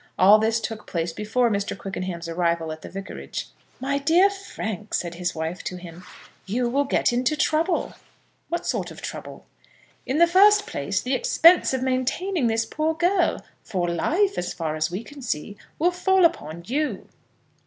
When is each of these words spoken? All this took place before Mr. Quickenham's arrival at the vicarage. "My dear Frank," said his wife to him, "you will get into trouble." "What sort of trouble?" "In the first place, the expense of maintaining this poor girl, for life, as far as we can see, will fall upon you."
All 0.17 0.39
this 0.39 0.59
took 0.59 0.87
place 0.87 1.13
before 1.13 1.51
Mr. 1.51 1.77
Quickenham's 1.77 2.27
arrival 2.27 2.71
at 2.71 2.81
the 2.81 2.89
vicarage. 2.89 3.49
"My 3.79 3.99
dear 3.99 4.31
Frank," 4.31 4.95
said 4.95 5.13
his 5.13 5.35
wife 5.35 5.61
to 5.65 5.75
him, 5.77 6.03
"you 6.47 6.67
will 6.69 6.85
get 6.85 7.13
into 7.13 7.37
trouble." 7.37 7.93
"What 8.49 8.65
sort 8.65 8.89
of 8.89 8.99
trouble?" 9.03 9.45
"In 10.07 10.17
the 10.17 10.25
first 10.25 10.65
place, 10.65 11.01
the 11.01 11.13
expense 11.13 11.71
of 11.71 11.83
maintaining 11.83 12.47
this 12.47 12.65
poor 12.65 12.95
girl, 12.95 13.45
for 13.63 13.87
life, 13.87 14.39
as 14.39 14.55
far 14.55 14.75
as 14.75 14.89
we 14.89 15.03
can 15.03 15.21
see, 15.21 15.55
will 15.77 15.91
fall 15.91 16.25
upon 16.25 16.63
you." 16.65 17.07